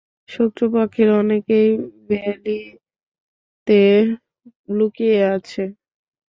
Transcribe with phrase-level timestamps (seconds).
[0.29, 1.69] শত্রুপক্ষের অনেকেই
[2.07, 3.81] ভ্যালিতে
[4.69, 5.63] লুকিয়ে আছে।